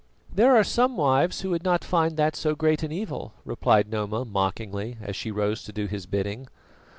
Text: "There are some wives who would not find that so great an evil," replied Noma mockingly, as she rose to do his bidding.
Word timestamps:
"There 0.33 0.55
are 0.55 0.63
some 0.63 0.97
wives 0.97 1.41
who 1.41 1.51
would 1.51 1.63
not 1.63 1.83
find 1.83 2.17
that 2.17 2.35
so 2.35 2.55
great 2.55 2.81
an 2.81 2.91
evil," 2.91 3.33
replied 3.45 3.87
Noma 3.87 4.25
mockingly, 4.25 4.97
as 4.99 5.15
she 5.15 5.29
rose 5.29 5.63
to 5.65 5.71
do 5.71 5.85
his 5.85 6.07
bidding. 6.07 6.47